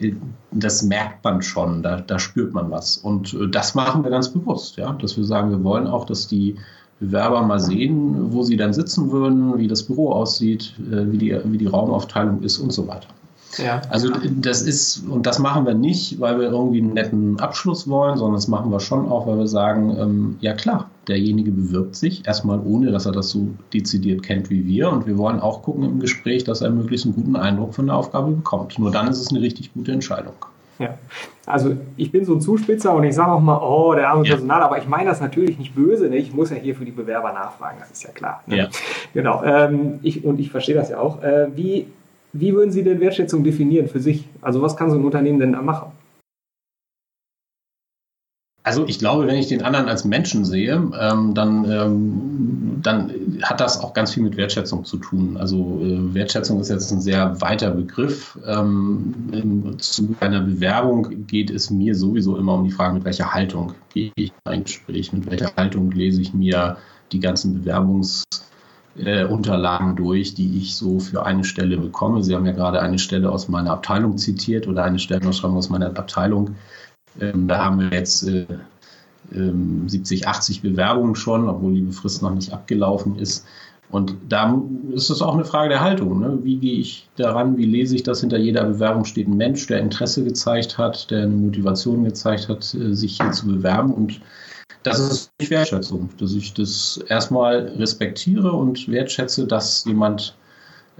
[0.00, 0.12] äh,
[0.52, 2.96] das merkt man schon, da, da spürt man was.
[2.96, 6.28] Und äh, das machen wir ganz bewusst, ja, dass wir sagen, wir wollen auch, dass
[6.28, 6.56] die
[7.00, 11.58] Bewerber mal sehen, wo sie dann sitzen würden, wie das Büro aussieht, wie die, wie
[11.58, 13.08] die Raumaufteilung ist und so weiter.
[13.58, 13.82] Ja.
[13.90, 18.16] Also das ist, und das machen wir nicht, weil wir irgendwie einen netten Abschluss wollen,
[18.16, 22.26] sondern das machen wir schon auch, weil wir sagen, ähm, ja klar, derjenige bewirbt sich
[22.26, 24.90] erstmal ohne, dass er das so dezidiert kennt wie wir.
[24.90, 27.96] Und wir wollen auch gucken im Gespräch, dass er möglichst einen guten Eindruck von der
[27.96, 28.78] Aufgabe bekommt.
[28.78, 30.34] Nur dann ist es eine richtig gute Entscheidung.
[30.78, 30.98] Ja.
[31.46, 34.34] Also ich bin so ein Zuspitzer und ich sage auch mal, oh, der arme ja.
[34.34, 36.08] Personal, aber ich meine das natürlich nicht böse.
[36.08, 36.16] Ne?
[36.16, 38.42] Ich muss ja hier für die Bewerber nachfragen, das ist ja klar.
[38.46, 38.56] Ne?
[38.56, 38.68] Ja.
[39.12, 39.42] Genau.
[39.44, 41.22] Ähm, ich, und ich verstehe das ja auch.
[41.22, 41.86] Äh, wie
[42.32, 44.24] wie würden Sie denn Wertschätzung definieren für sich?
[44.40, 45.92] Also was kann so ein Unternehmen denn da machen?
[48.64, 53.60] Also ich glaube, wenn ich den anderen als Menschen sehe, ähm, dann, ähm, dann hat
[53.60, 55.36] das auch ganz viel mit Wertschätzung zu tun.
[55.36, 58.38] Also äh, Wertschätzung ist jetzt ein sehr weiter Begriff.
[58.46, 63.74] Ähm, zu einer Bewerbung geht es mir sowieso immer um die Frage, mit welcher Haltung
[63.92, 66.76] gehe ich in ein Gespräch, mit welcher Haltung lese ich mir
[67.10, 68.22] die ganzen Bewerbungs-
[68.96, 72.22] äh, Unterlagen durch, die ich so für eine Stelle bekomme.
[72.22, 75.86] Sie haben ja gerade eine Stelle aus meiner Abteilung zitiert oder eine Stellenausschreibung aus meiner
[75.86, 76.56] Abteilung.
[77.20, 78.46] Ähm, da haben wir jetzt äh,
[79.32, 79.52] äh,
[79.86, 83.46] 70, 80 Bewerbungen schon, obwohl die Frist noch nicht abgelaufen ist.
[83.90, 84.58] Und da
[84.92, 86.18] ist es auch eine Frage der Haltung.
[86.20, 86.38] Ne?
[86.42, 87.58] Wie gehe ich daran?
[87.58, 88.20] Wie lese ich das?
[88.20, 92.74] Hinter jeder Bewerbung steht ein Mensch, der Interesse gezeigt hat, der eine Motivation gezeigt hat,
[92.74, 93.92] äh, sich hier zu bewerben.
[93.92, 94.20] Und
[94.82, 100.36] das ist nicht Wertschätzung, dass ich das erstmal respektiere und wertschätze, dass jemand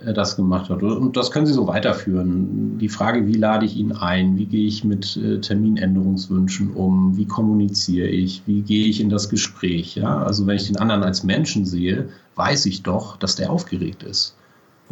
[0.05, 0.83] äh, das gemacht hat.
[0.83, 2.79] Und das können Sie so weiterführen.
[2.79, 4.37] Die Frage, wie lade ich ihn ein?
[4.37, 7.17] Wie gehe ich mit äh, Terminänderungswünschen um?
[7.17, 8.43] Wie kommuniziere ich?
[8.47, 9.97] Wie gehe ich in das Gespräch?
[9.97, 14.03] Ja, also wenn ich den anderen als Menschen sehe, weiß ich doch, dass der aufgeregt
[14.03, 14.37] ist.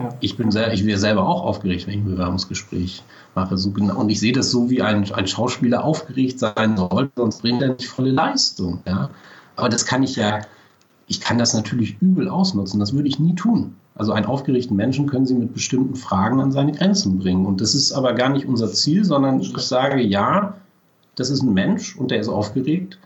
[0.01, 0.09] Ja.
[0.21, 3.03] Ich bin sehr, ich wäre selber auch aufgeregt, wenn ich ein Bewerbungsgespräch
[3.35, 3.59] mache.
[3.59, 7.43] So genau, und ich sehe das so, wie ein, ein Schauspieler aufgeregt sein soll, sonst
[7.43, 8.81] bringt er nicht volle Leistung.
[8.87, 9.11] Ja?
[9.57, 10.41] Aber das kann ich ja,
[11.07, 12.81] ich kann das natürlich übel ausnutzen.
[12.81, 13.75] Das würde ich nie tun.
[13.95, 17.45] Also einen aufgeregten Menschen können Sie mit bestimmten Fragen an seine Grenzen bringen.
[17.45, 20.55] Und das ist aber gar nicht unser Ziel, sondern ich sage, ja,
[21.17, 22.99] das ist ein Mensch und der ist aufgeregt.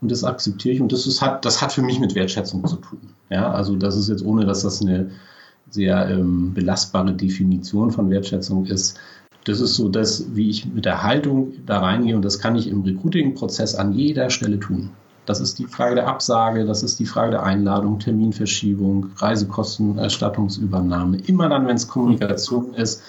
[0.00, 0.80] Und das akzeptiere ich.
[0.80, 3.00] Und das, ist, hat, das hat für mich mit Wertschätzung zu tun.
[3.28, 5.10] Ja, also das ist jetzt ohne, dass das eine
[5.70, 8.98] sehr ähm, belastbare Definition von Wertschätzung ist.
[9.44, 12.68] Das ist so das, wie ich mit der Haltung da reingehe und das kann ich
[12.68, 14.90] im Recruiting-Prozess an jeder Stelle tun.
[15.26, 21.18] Das ist die Frage der Absage, das ist die Frage der Einladung, Terminverschiebung, Reisekostenerstattungsübernahme.
[21.26, 23.02] Immer dann, wenn es Kommunikation ist,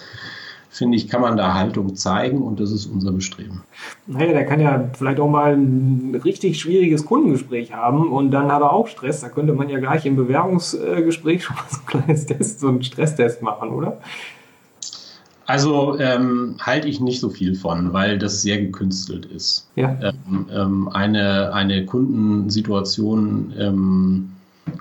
[0.72, 3.62] finde ich, kann man da Haltung zeigen und das ist unser Bestreben.
[4.06, 8.62] Naja, der kann ja vielleicht auch mal ein richtig schwieriges Kundengespräch haben und dann hat
[8.62, 9.20] er auch Stress.
[9.20, 12.82] Da könnte man ja gleich im Bewerbungsgespräch schon mal so ein kleines Test, so einen
[12.82, 13.98] Stresstest machen, oder?
[15.44, 19.68] Also ähm, halte ich nicht so viel von, weil das sehr gekünstelt ist.
[19.76, 19.98] Ja.
[20.02, 24.32] Ähm, ähm, eine, eine Kundensituation ähm,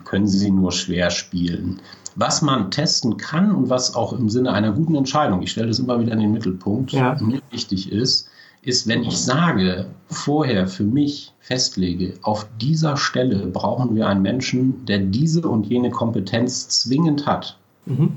[0.05, 1.81] können Sie nur schwer spielen
[2.15, 5.79] was man testen kann und was auch im Sinne einer guten Entscheidung, ich stelle das
[5.79, 7.17] immer wieder in den Mittelpunkt, ja.
[7.21, 8.27] mir wichtig ist,
[8.63, 14.85] ist, wenn ich sage, vorher für mich festlege, auf dieser Stelle brauchen wir einen Menschen,
[14.85, 17.57] der diese und jene Kompetenz zwingend hat.
[17.85, 18.13] Mhm.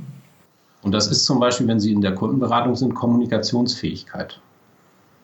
[0.82, 4.38] Und das ist zum Beispiel, wenn Sie in der Kundenberatung sind, Kommunikationsfähigkeit.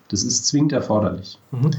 [0.08, 1.38] Das ist zwingend erforderlich.
[1.50, 1.70] Mhm.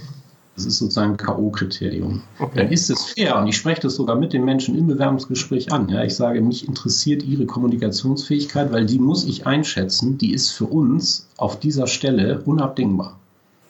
[0.55, 2.21] Das ist sozusagen ein K.O.-Kriterium.
[2.39, 2.59] Okay.
[2.59, 5.87] Dann ist es fair und ich spreche das sogar mit den Menschen im Bewerbungsgespräch an.
[5.89, 10.17] Ja, ich sage, mich interessiert ihre Kommunikationsfähigkeit, weil die muss ich einschätzen.
[10.17, 13.17] Die ist für uns auf dieser Stelle unabdingbar.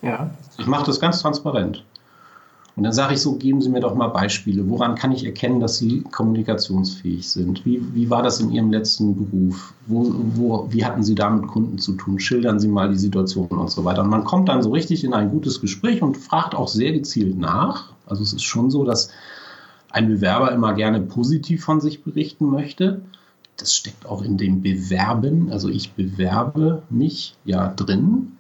[0.02, 0.32] Ja.
[0.58, 1.84] Ich mache das ganz transparent.
[2.82, 4.68] Und dann sage ich so, geben Sie mir doch mal Beispiele.
[4.68, 7.64] Woran kann ich erkennen, dass Sie kommunikationsfähig sind?
[7.64, 9.76] Wie, wie war das in Ihrem letzten Beruf?
[9.86, 12.20] Wo, wo, wie hatten Sie da mit Kunden zu tun?
[12.20, 14.02] Schildern Sie mal die Situation und so weiter.
[14.02, 17.38] Und man kommt dann so richtig in ein gutes Gespräch und fragt auch sehr gezielt
[17.38, 17.94] nach.
[18.08, 19.12] Also es ist schon so, dass
[19.92, 23.04] ein Bewerber immer gerne positiv von sich berichten möchte.
[23.58, 25.52] Das steckt auch in dem Bewerben.
[25.52, 28.38] Also ich bewerbe mich ja drin.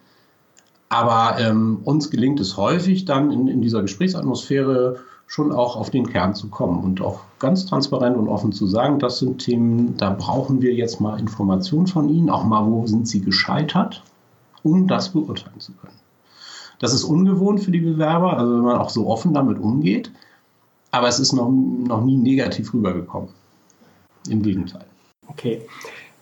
[0.91, 6.05] Aber ähm, uns gelingt es häufig dann in, in dieser Gesprächsatmosphäre schon auch auf den
[6.05, 10.09] Kern zu kommen und auch ganz transparent und offen zu sagen, das sind Themen, da
[10.09, 14.03] brauchen wir jetzt mal Informationen von Ihnen, auch mal, wo sind Sie gescheitert,
[14.63, 15.95] um das beurteilen zu können.
[16.79, 20.11] Das ist ungewohnt für die Bewerber, also wenn man auch so offen damit umgeht,
[20.91, 23.29] aber es ist noch, noch nie negativ rübergekommen.
[24.27, 24.83] Im Gegenteil.
[25.29, 25.61] Okay.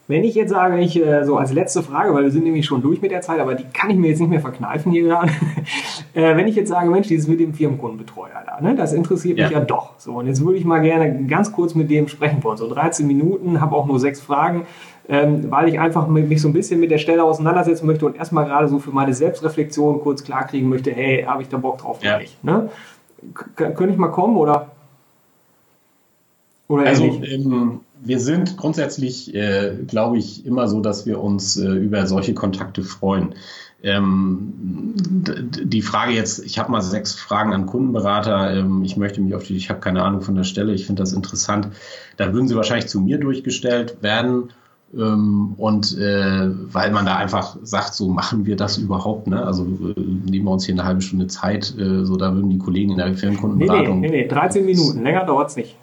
[0.10, 2.82] Wenn ich jetzt sage, ich äh, so als letzte Frage, weil wir sind nämlich schon
[2.82, 5.32] durch mit der Zeit, aber die kann ich mir jetzt nicht mehr verkneifen hier gerade.
[6.16, 9.52] äh, wenn ich jetzt sage, Mensch, dieses mit dem Firmenkundenbetreuer da, ne, das interessiert mich
[9.52, 9.60] ja.
[9.60, 9.92] ja doch.
[10.00, 12.58] So, und jetzt würde ich mal gerne ganz kurz mit dem sprechen wollen.
[12.58, 14.66] So 13 Minuten, habe auch nur sechs Fragen,
[15.08, 18.46] ähm, weil ich einfach mich so ein bisschen mit der Stelle auseinandersetzen möchte und erstmal
[18.46, 22.18] gerade so für meine Selbstreflexion kurz klarkriegen möchte, hey, habe ich da Bock drauf oder
[22.18, 22.44] nicht?
[22.44, 22.72] Ne?
[23.56, 24.72] Könnte ich mal kommen oder?
[26.68, 31.68] Oder also, ähm, wir sind grundsätzlich, äh, glaube ich, immer so, dass wir uns äh,
[31.68, 33.36] über solche Kontakte freuen.
[33.82, 39.34] Ähm, die Frage jetzt, ich habe mal sechs Fragen an Kundenberater, ähm, ich möchte mich
[39.36, 41.70] auf die, ich habe keine Ahnung von der Stelle, ich finde das interessant.
[42.18, 44.52] Da würden sie wahrscheinlich zu mir durchgestellt werden.
[44.94, 49.46] Ähm, und äh, weil man da einfach sagt, so machen wir das überhaupt, ne?
[49.46, 52.58] Also äh, nehmen wir uns hier eine halbe Stunde Zeit, äh, so da würden die
[52.58, 54.00] Kollegen in der Firmenkundenberatung.
[54.00, 55.76] Nee, nee, nee, nee 13 Minuten, länger dauert es nicht.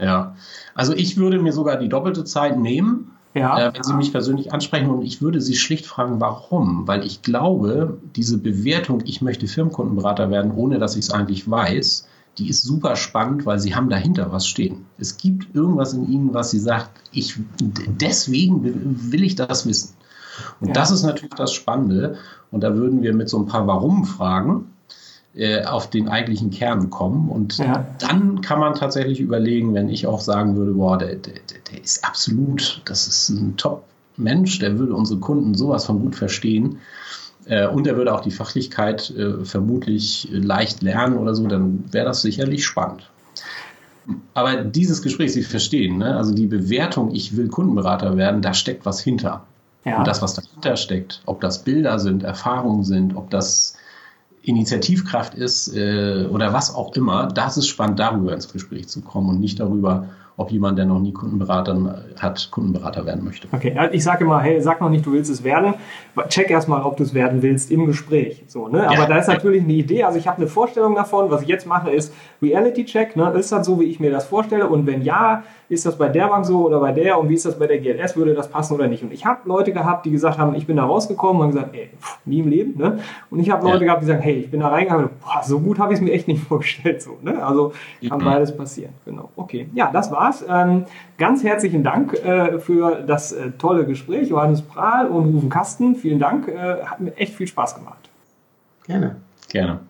[0.00, 0.36] Ja,
[0.74, 3.68] also ich würde mir sogar die doppelte Zeit nehmen, ja.
[3.68, 6.86] äh, wenn Sie mich persönlich ansprechen und ich würde Sie schlicht fragen, warum?
[6.86, 12.06] Weil ich glaube, diese Bewertung, ich möchte Firmenkundenberater werden, ohne dass ich es eigentlich weiß,
[12.38, 14.86] die ist super spannend, weil Sie haben dahinter was stehen.
[14.98, 19.94] Es gibt irgendwas in Ihnen, was Sie sagt, ich, deswegen will ich das wissen.
[20.60, 20.74] Und ja.
[20.74, 22.16] das ist natürlich das Spannende.
[22.52, 24.66] Und da würden wir mit so ein paar Warum-Fragen
[25.38, 27.28] äh, auf den eigentlichen Kern kommen.
[27.28, 27.86] Und ja.
[28.00, 31.34] dann kann man tatsächlich überlegen, wenn ich auch sagen würde, boah, der, der,
[31.70, 36.78] der ist absolut, das ist ein Top-Mensch, der würde unsere Kunden sowas von gut verstehen.
[37.44, 42.06] Äh, und er würde auch die Fachlichkeit äh, vermutlich leicht lernen oder so, dann wäre
[42.06, 43.08] das sicherlich spannend.
[44.34, 46.16] Aber dieses Gespräch, Sie verstehen, ne?
[46.16, 49.44] also die Bewertung, ich will Kundenberater werden, da steckt was hinter.
[49.84, 49.98] Ja.
[49.98, 53.76] Und das, was dahinter steckt, ob das Bilder sind, Erfahrungen sind, ob das
[54.42, 59.28] Initiativkraft ist äh, oder was auch immer, das ist spannend, darüber ins Gespräch zu kommen
[59.28, 63.48] und nicht darüber, ob jemand, der noch nie Kundenberater hat, Kundenberater werden möchte.
[63.50, 65.74] Okay, ich sage immer, hey, sag noch nicht, du willst es werden.
[66.28, 68.44] Check erstmal, ob du es werden willst im Gespräch.
[68.46, 68.86] So, ne?
[68.86, 69.06] Aber ja.
[69.06, 70.04] da ist natürlich eine Idee.
[70.04, 71.28] Also ich habe eine Vorstellung davon.
[71.30, 73.16] Was ich jetzt mache, ist Reality Check.
[73.16, 73.30] Ne?
[73.32, 74.68] Ist das so, wie ich mir das vorstelle?
[74.68, 77.44] Und wenn ja, ist das bei der Bank so oder bei der und wie ist
[77.44, 79.02] das bei der GLS, würde das passen oder nicht?
[79.02, 81.90] Und ich habe Leute gehabt, die gesagt haben, ich bin da rausgekommen und gesagt, ey,
[82.00, 82.78] pff, nie im Leben.
[82.78, 82.98] Ne?
[83.30, 83.84] Und ich habe Leute ja.
[83.86, 86.12] gehabt, die sagen, hey, ich bin da reingegangen, boah, so gut habe ich es mir
[86.12, 87.02] echt nicht vorgestellt.
[87.02, 87.44] So, ne?
[87.44, 87.72] Also
[88.08, 88.94] kann beides passieren.
[89.04, 89.28] Genau.
[89.36, 90.44] Okay, ja, das war's.
[90.48, 90.84] Ähm,
[91.16, 95.96] ganz herzlichen Dank äh, für das äh, tolle Gespräch, Johannes Prahl und Rufen Kasten.
[95.96, 98.10] Vielen Dank, äh, hat mir echt viel Spaß gemacht.
[98.86, 99.16] Gerne.
[99.48, 99.80] Gerne.